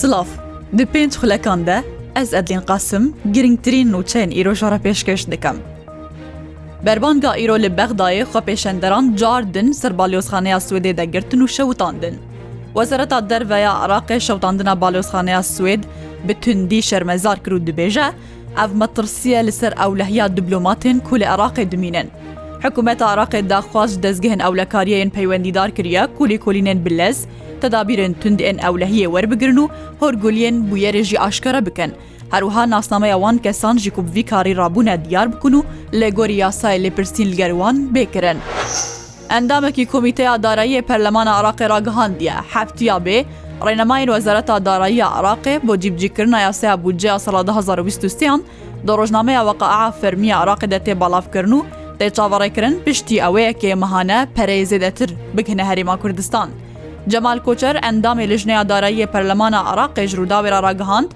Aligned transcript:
Silav 0.00 0.26
Di 0.78 0.84
pênc 0.92 1.12
xulekan 1.20 1.66
de 1.66 1.82
ez 2.20 2.34
edlên 2.34 2.60
qasim 2.70 3.04
giringtirîn 3.34 3.92
nûçeyên 3.92 4.30
îrojara 4.40 4.78
pêşkeş 4.84 5.30
dikim. 5.32 5.56
Berbanga 6.86 7.32
îro 7.42 7.56
li 7.62 7.66
bexdayê 7.76 8.22
xwe 8.32 8.40
pêşenderan 8.48 9.16
car 9.16 9.54
din 9.54 9.72
ser 9.72 9.98
balyozxaneya 9.98 10.58
Swêdê 10.58 10.96
de 10.96 11.04
girtin 11.04 11.40
û 11.40 11.48
şewtandin. 11.48 12.14
Wezareta 12.74 13.30
derveya 13.30 13.70
Iraqê 13.86 14.20
şewtandina 14.20 14.80
balyozxaneya 14.80 15.40
Swêd 15.40 15.80
bi 16.28 16.40
tundî 16.40 16.82
şermezar 16.82 17.38
kir 17.44 17.52
û 17.52 17.58
dibêje, 17.66 18.06
ev 18.64 18.70
metirsiye 18.74 19.46
li 19.46 19.52
ser 19.52 19.72
ewlehiya 19.72 20.26
diplomatên 20.26 21.00
ku 21.00 21.20
li 21.20 21.24
Iraqê 21.24 21.70
dimînin. 21.70 22.10
Hikûmeta 22.62 23.04
Iraqê 23.16 23.50
daxwaz 23.50 24.02
dezgehên 24.02 24.40
ewlekariyeyên 24.40 25.10
peywendîdar 25.10 25.70
kiriye 25.70 26.06
kulî 26.18 26.34
kolînên 26.36 26.84
bilez, 26.84 27.26
تەدابیرن 27.64 28.12
توندێن 28.22 28.56
ئەولەهیە 28.64 29.06
وەربگرن 29.14 29.58
و 29.62 29.66
هۆرگولێن 30.00 30.56
بویێرێژی 30.68 31.20
ئاشکرە 31.22 31.60
بکەن. 31.66 31.90
هەروها 32.34 32.62
ناسنامەیەوان 32.74 33.36
کەسان 33.44 33.76
ژی 33.82 33.90
کوبوی 33.96 34.22
کاری 34.30 34.54
ڕابوونە 34.60 34.94
دیار 35.06 35.26
بکن 35.32 35.54
و 35.58 35.62
لە 36.00 36.08
گۆری 36.18 36.36
یاسای 36.44 36.78
لێپرسین 36.84 37.28
لەگەروان 37.32 37.76
بێکرن. 37.94 38.38
ئەندامێکی 39.32 39.84
کمیتەیە 39.92 40.34
دارایی 40.44 40.82
پەرلەمانە 40.88 41.32
عراقی 41.38 41.66
ڕگەهاندیە 41.72 42.36
هەفتیا 42.54 42.98
بێ، 43.06 43.18
ڕێنەمای 43.66 44.06
وەزارەتا 44.14 44.56
دارایی 44.68 45.00
عراقێ 45.18 45.54
بۆ 45.66 45.72
جیبجیکردن 45.82 46.34
یاسەیە 46.50 46.74
بودجێ 46.84 47.12
سەڵ 47.24 47.34
1920یان 47.48 48.40
دە 48.86 48.92
ڕۆژنامەیە 48.98 49.42
وەقعا 49.50 49.86
فەرمی 50.00 50.30
عراقی 50.40 50.66
دەتێ 50.74 50.92
بەڵافکردن 51.00 51.52
و 51.56 51.60
تێچاوەڕێکردن 51.98 52.74
پشتی 52.84 53.22
ئەوەیە 53.24 53.52
کێمەهانە 53.62 54.18
پەرەیزێ 54.36 54.78
دەتر 54.84 55.08
بکەنە 55.36 55.62
هەریما 55.70 55.94
کوردستان. 56.02 56.48
جەمال 57.12 57.38
کۆچەر 57.46 57.76
ئەندامی 57.84 58.26
لیژنەیە 58.30 58.62
دارایی 58.70 59.06
پەرلەمانە 59.12 59.60
عراقی 59.72 60.06
ژووداوێرا 60.12 60.60
ڕگەهاند، 60.66 61.08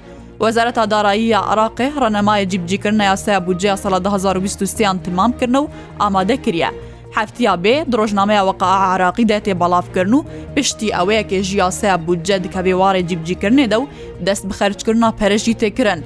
وەزارەتا 0.42 0.84
داراییە 0.94 1.40
عراقی 1.50 1.92
ڕەنەمایە 2.02 2.46
جیبجیکردنە 2.52 3.04
یاسەیە 3.10 3.40
بودجێ 3.46 3.74
ساڵ 3.82 3.92
1920یان 4.00 4.96
تمامکردن 5.05 5.55
و 5.62 5.68
ئامادە 6.00 6.36
کریە. 6.44 6.70
هەفتیا 7.18 7.55
بێ 7.64 7.74
درۆژنامەیە 7.92 8.42
وەقع 8.48 8.72
عراقی 8.94 9.24
دەێ 9.30 9.55
بەڵافکردن 9.60 10.12
و 10.16 10.20
پشتی 10.56 10.94
ئەوەیەکێ 10.96 11.38
ژیاسەیە 11.50 11.96
بودجە 12.06 12.36
دکەبێوارێ 12.44 13.00
جیبجیکردنێدە 13.10 13.77
و 13.80 13.84
دەست 14.27 14.44
بخەرجکردنا 14.50 15.10
پەرژی 15.20 15.55
تێکردن. 15.60 16.00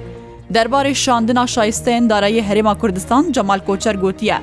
دەربارەی 0.55 0.99
شاندنا 1.03 1.43
شایستەن 1.55 2.03
دارایی 2.11 2.45
هەرێما 2.47 2.73
کوردستان 2.81 3.23
جەمال 3.35 3.61
کۆچەر 3.67 3.95
گوتیە. 4.03 4.37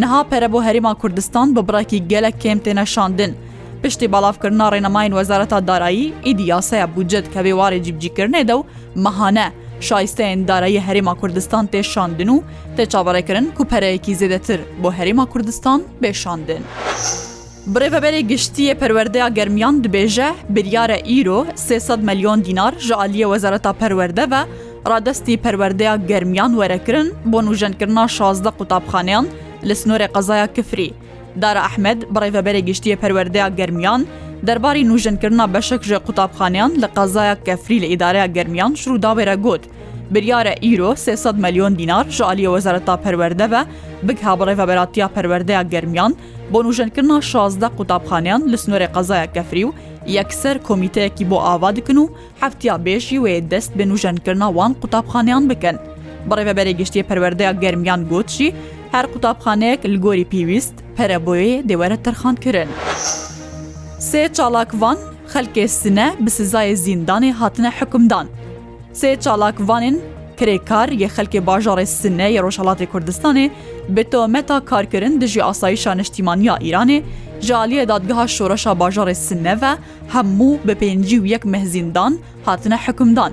نەها 0.00 0.22
پەرە 0.30 0.48
بۆ 0.52 0.58
هەریما 0.66 0.92
کوردستان 1.02 1.46
بە 1.54 1.60
بڕاکی 1.68 1.98
گەلە 2.10 2.30
کێم 2.42 2.58
تێنە 2.64 2.84
شاندن. 2.94 3.32
پشتی 3.84 4.06
بەڵافکردنا 4.14 4.66
ڕێنەماین 4.74 5.12
وەزارەتا 5.18 5.58
دارایی 5.70 6.14
ئیدیاسەیە 6.26 6.86
بجد 6.96 7.26
کە 7.32 7.40
بێوارێ 7.46 7.78
جیبجیکردێدا 7.86 8.54
و 8.58 8.66
مەهانە 9.04 9.46
شایستەیەن 9.88 10.40
دارایی 10.50 10.82
هەرێما 10.86 11.14
کوردستان 11.20 11.64
تێشاندن 11.72 12.28
و 12.34 12.38
تێچاوەڕێکردن 12.76 13.46
کوپەرەیەکی 13.56 14.14
زێدەتر 14.20 14.58
بۆ 14.82 14.88
هەرێما 14.98 15.24
کوردستان 15.32 15.80
بێشاندن. 16.02 16.62
برێڤەبەرێ 17.72 18.20
گشتیە 18.30 18.74
پەروەردەیە 18.80 19.26
گەرمیان 19.38 19.74
دبێژە 19.84 20.28
بریارە 20.54 20.98
ئیرۆ 21.10 21.40
300 21.54 22.00
ملیۆن 22.08 22.40
دینار 22.46 22.72
ژعالیە 22.86 23.26
وەزارەتا 23.32 23.72
پەروەردەە 23.80 24.40
ڕادستی 24.90 25.40
پەروەردەیە 25.44 25.94
گەرمیان 26.10 26.52
وەرەکردن 26.60 27.08
بۆ 27.30 27.38
نوژەنکردنا 27.46 28.04
16 28.08 28.50
قوتابخانیان 28.58 29.26
لە 29.68 29.72
سنوورێ 29.80 30.06
قەزایە 30.14 30.46
کفری. 30.56 30.90
دارە 31.44 31.60
ئەحمد 31.68 31.98
بڕێڤەبەرە 32.14 32.60
گشتیە 32.68 32.96
پەروەردەیە 33.02 33.46
گەرمیان، 33.58 34.02
دەرباری 34.46 34.82
نوژنکردنا 34.90 35.44
بەشەکژێ 35.54 35.98
قوتابخانیان 36.06 36.72
لە 36.82 36.88
قەزایە 36.96 37.34
کەفری 37.46 37.78
لە 37.82 37.88
ئیدارەیە 37.92 38.26
گەرمیان 38.36 38.72
شروع 38.80 38.98
داوێرە 39.04 39.36
گوت. 39.44 39.62
بریارە 40.14 40.54
ئیرۆ 40.64 40.90
300 41.04 41.42
ملیۆن 41.44 41.72
دینار 41.80 42.04
ژعالیە 42.16 42.50
وەزارەتا 42.54 42.94
پەروەردەبە 43.04 43.62
بکها 44.06 44.32
بڕێڤەبەراتیا 44.40 45.06
پەروەردەیە 45.14 45.62
گەرمیان 45.72 46.12
بۆ 46.52 46.58
نوژنکردنا 46.66 47.16
16 47.32 47.68
قوتابخانیان 47.78 48.42
لە 48.52 48.56
سنوورێ 48.62 48.88
قەزایە 48.94 49.26
کەفری 49.36 49.64
و 49.66 49.72
یەکسەر 50.18 50.56
کۆمیتەیەکی 50.66 51.24
بۆ 51.30 51.36
ئاوا 51.46 51.70
دکن 51.76 51.96
و 52.02 52.10
هەفتیا 52.42 52.74
بێژی 52.86 53.18
وێ 53.24 53.34
دەست 53.52 53.72
بە 53.78 53.84
نوژەنکردنا 53.90 54.48
وان 54.56 54.72
قوتابخانیان 54.80 55.44
بکەن. 55.50 55.76
بڕێڤەبەرێ 56.28 56.72
گشتی 56.80 57.06
پەروەردەیە 57.08 57.52
گەرمیان 57.62 58.00
گوتشی 58.10 58.48
هەر 58.98 59.06
قوتابخانەیەک 59.14 59.80
لە 59.92 59.98
گۆری 60.04 60.26
پێویست 60.32 60.76
پەرەبۆیێ 60.96 61.54
دێوەرە 61.68 61.96
تەرخانکردن. 62.04 62.68
سێ 64.10 64.22
چالاکڤان 64.36 64.98
خەلکێ 65.32 65.64
سنە 65.80 66.06
bi 66.24 66.30
سزایە 66.38 66.74
زیندانی 66.84 67.30
هاتنە 67.40 67.70
حکمدان. 67.78 68.26
سێ 69.00 69.10
چالاکڤانین 69.24 69.96
کرێکار 70.38 70.88
یە 71.02 71.08
خەلکێ 71.16 71.40
باژارێ 71.48 71.86
سنە 72.00 72.28
یە 72.36 72.40
ڕۆژهڵاتی 72.44 72.86
کوردستانی 72.92 73.46
بە 73.94 74.02
تۆمەتا 74.12 74.58
کارکردن 74.70 75.14
دژی 75.22 75.40
ئاساییشا 75.46 75.92
نیشتیمانیا 76.00 76.54
ئیرانê 76.64 76.98
جالیە 77.48 77.82
دادگەها 77.92 78.24
شۆڕەشا 78.36 78.72
باژارێ 78.82 79.14
سنەڤە 79.26 79.72
هەموو 80.14 80.52
بە 80.66 80.74
پێنج 80.80 81.08
و 81.22 81.26
یەک 81.34 81.42
مەهزیندان 81.52 82.12
هاتنە 82.46 82.78
حکمدان. 82.84 83.32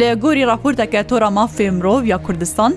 لە 0.00 0.08
گۆری 0.22 0.42
راپۆرتەکە 0.50 1.00
تۆرەما 1.10 1.44
فێمرۆڤ 1.56 2.00
یا 2.12 2.18
کوردستان، 2.26 2.72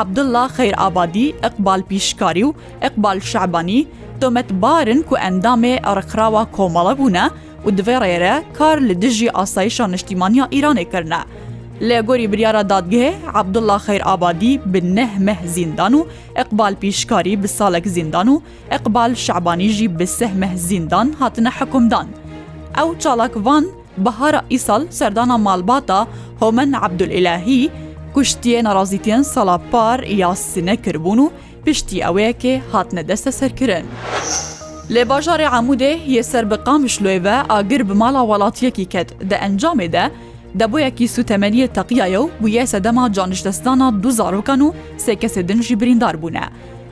عبدله 0.00 0.44
خیر 0.56 0.74
ئابادی 0.80 1.34
ئەقبال 1.44 1.80
پیشکاری 1.90 2.44
و 2.44 2.50
ئەقبال 2.84 3.18
شعبانی 3.30 3.80
تۆمەتبارن 4.20 5.00
کو 5.08 5.14
ئەندامێ 5.24 5.74
ئەرقراوە 5.86 6.42
کۆمەڵە 6.56 6.92
بوونە 6.98 7.24
و 7.66 7.68
دوێ 7.78 7.96
ڕێرە 8.04 8.34
کار 8.58 8.76
لە 8.88 8.94
دژی 9.02 9.28
ئاسایشا 9.36 9.86
نیشتیمانیا 9.92 10.44
ئیرانێکردە. 10.54 11.20
لە 11.88 11.98
گۆری 12.08 12.26
بریاە 12.32 12.62
دادگێ 12.72 13.06
عبدله 13.40 13.76
خیر 13.86 14.02
ئابادی 14.08 14.52
بنەه 14.72 15.12
مەه 15.26 15.40
زیندان 15.54 15.92
و 15.98 16.06
ئەقبال 16.40 16.74
پیشکاری 16.82 17.34
ب 17.36 17.44
ساڵێک 17.58 17.86
زیندان 17.96 18.28
و 18.34 18.42
ئەقبال 18.72 19.10
شعبانیژی 19.24 19.88
بسەه 19.98 20.32
مەه 20.40 20.54
زیندان 20.68 21.08
هاتنە 21.20 21.50
حکومدان. 21.58 22.06
ئەو 22.78 22.88
چاڵکوان 23.02 23.64
بەهارە 24.04 24.40
ئیسال 24.52 24.82
سەردانە 24.98 25.36
مالباتە 25.46 26.00
هۆمەن 26.42 26.74
عبدولئلاهی 26.84 27.60
کوشتیە 28.16 28.60
نەڕازیتیان 28.66 29.22
سەڵاپار 29.34 29.98
یاسینە 30.20 30.74
کردبوون 30.84 31.18
و 31.18 31.26
پشتی 31.66 32.02
ئەوەیەکێ 32.06 32.54
هاتنە 32.72 33.02
دەستە 33.10 33.30
سەرکردن. 33.38 33.84
لێ 34.94 35.02
باژارێ 35.10 35.48
عمودێ 35.56 35.92
یەسەر 36.16 36.44
بقامشلێوە 36.50 37.36
ئاگر 37.50 37.82
بماڵا 37.88 38.22
وڵاتیەکی 38.30 38.88
کەت 38.94 39.08
دە 39.30 39.36
ئەنجامێدا 39.42 40.04
دەبۆیەکی 40.60 41.12
سوتەمەنیە 41.14 41.66
تەقیایە 41.76 42.20
و 42.24 42.30
بویە 42.42 42.64
سەدەما 42.72 43.04
جانیشتستانە 43.16 43.88
دو 44.02 44.08
زارۆکان 44.18 44.60
و 44.66 44.74
سێ 45.04 45.14
کەسێ 45.22 45.40
دنجی 45.48 45.76
بریندار 45.80 46.14
بوونە. 46.22 46.46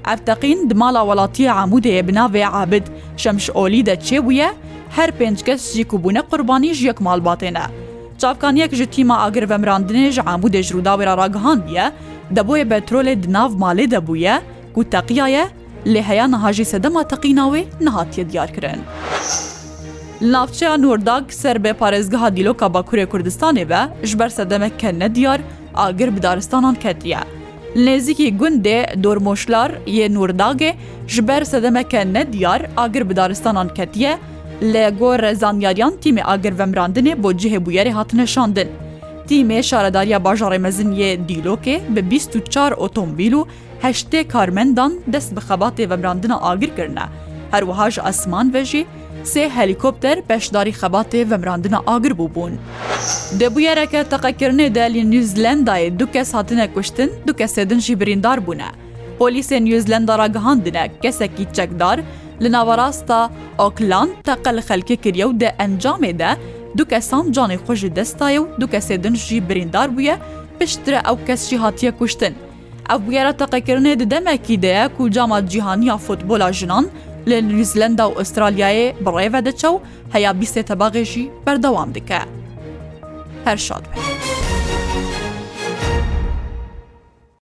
ئەفتەقین 0.09 0.61
دماڵا 0.71 1.03
وڵاتیە 1.09 1.51
عمودەیە 1.63 2.03
بناوێ 2.09 2.43
عابد 2.57 2.87
شەمش 3.23 3.47
ئۆلی 3.57 3.83
دەچێ 3.89 4.19
بووە، 4.27 4.49
هەر 4.97 5.11
پێنج 5.19 5.39
کەس 5.47 5.61
ژیکوبوونە 5.75 6.23
قوربانیش 6.31 6.79
یەک 6.89 6.99
ماڵباتێنە. 7.07 7.67
Çavkaniyek 8.19 8.75
ji 8.75 8.87
tîma 8.87 9.21
agir 9.25 9.43
vemrandinê 9.43 10.11
ji 10.11 10.21
Amûdê 10.21 10.63
ji 10.63 10.75
rûdawêra 10.75 11.17
ragihandiye, 11.17 11.93
debboyê 12.37 12.69
petrolê 12.69 13.23
di 13.23 13.33
nav 13.33 13.51
malê 13.53 13.91
de 13.91 14.07
bûye 14.07 14.41
ku 14.75 14.85
teqiyaye 14.91 15.47
lê 15.87 16.03
heya 16.03 16.27
niha 16.27 16.53
jî 16.53 16.65
sedema 16.65 17.03
teqîna 17.03 17.43
wê 17.55 17.65
nihatiye 17.81 18.31
diyar 18.31 18.55
kirin. 18.55 18.81
Navçeya 20.21 20.77
Nordag 20.77 21.31
ser 21.33 21.57
bêparêzgeha 21.57 22.37
dîloka 22.37 22.67
Bakurê 22.67 23.07
Kurdistanê 23.07 23.69
ve 23.69 24.07
ji 24.07 24.19
ber 24.19 24.29
sedemek 24.29 24.79
kenne 24.79 25.15
diyar 25.15 25.41
agir 25.75 26.17
bi 26.17 26.23
daristanan 26.23 26.75
ketiye. 26.75 27.19
Nêzikî 27.77 28.39
gundê 28.39 29.05
dormoşlar 29.05 29.73
yê 29.87 30.15
Nordagê 30.15 30.73
ji 31.09 31.29
ber 31.29 31.45
sedemeke 31.45 32.13
nediyar 32.13 32.63
agir 32.77 33.11
bi 33.11 33.17
daristanan 33.17 33.69
ketiye, 33.75 34.19
لە 34.73 34.87
گۆڕە 35.01 35.31
زانیاریان 35.43 35.95
تیمێ 36.03 36.23
ئاگرڤەمراندنێ 36.29 37.13
بۆ 37.23 37.31
جهێ 37.41 37.59
بویەرێ 37.65 37.93
هاتنەشاندن. 37.99 38.69
تیمێ 39.29 39.59
شارەداریە 39.71 40.19
باژەڕێ 40.27 40.59
مەزنیە 40.65 41.11
دیلۆکێ 41.29 41.77
بە 41.95 42.01
24 42.11 42.73
ئۆتۆمبیل 42.81 43.35
و 43.37 43.47
هەشتێ 43.85 44.21
کارمەندان 44.33 44.93
دەست 45.13 45.31
بە 45.37 45.41
خەباتێ 45.49 45.85
بەمراندنە 45.91 46.37
ئاگرکردە. 46.45 47.07
هەروەهاژ 47.55 47.95
ئەسمان 48.07 48.47
بەژی، 48.55 48.85
سێ 49.33 49.45
هەلیکۆپتەر 49.57 50.17
پێشداری 50.29 50.77
خەباتێ 50.81 51.21
بەمراندنە 51.31 51.79
ئاگر 51.89 52.13
بووبوون. 52.19 52.55
دەبویەرەکە 53.41 54.01
تەقەکردێدا 54.13 54.87
لی 54.95 55.03
نیوزلندایە 55.13 55.91
دوو 55.99 56.13
کەس 56.15 56.29
هاتنە 56.37 56.67
کوشتن 56.75 57.09
دوو 57.27 57.35
کەسێدنشی 57.41 57.95
بریندار 58.01 58.39
بوونە. 58.47 58.71
پۆلیسێ 59.19 59.57
نیوزلندە 59.67 60.15
ڕگەهاندنە 60.23 60.85
کەسێکی 61.03 61.45
چەکدار، 61.57 61.99
li 62.45 62.51
navarasta 62.57 63.19
Auckland 63.59 64.11
teqel 64.29 64.59
xelkê 64.69 64.97
kiriye 65.05 65.27
û 65.31 65.41
de 65.41 65.49
encamê 65.67 66.13
de 66.21 66.31
du 66.79 66.85
kesan 66.93 67.25
canê 67.37 67.57
xwe 67.65 67.75
ji 67.83 67.89
destaye 67.97 68.39
û 68.41 68.45
du 68.61 68.67
kesê 68.75 68.97
din 69.05 69.15
jî 69.27 69.39
birîndar 69.49 69.89
bûye 69.97 70.15
piştre 70.59 70.99
ew 71.11 71.25
kes 71.27 71.49
jî 71.51 71.57
hatiye 71.57 71.93
kuştin. 71.93 72.35
Ev 72.91 72.99
bûyera 73.07 73.31
teqekirinê 73.43 74.01
di 74.01 74.11
demekî 74.11 74.63
de 74.63 74.67
ye 74.67 74.89
ku 74.97 75.11
cama 75.11 75.41
cîhaniya 75.49 75.97
futbola 75.99 76.53
jinan 76.53 76.87
li 77.29 77.41
Nîzilenda 77.59 78.03
û 78.03 78.13
Astralyayê 78.23 78.95
birêve 79.05 79.41
diçew 79.47 79.79
heya 80.13 80.31
bîsê 80.33 80.63
tebaxê 80.71 81.05
jî 81.05 81.31
berdewam 81.47 81.95
dike. 81.95 82.19
Her 83.45 83.57
şad 83.57 83.81
be. 83.91 84.14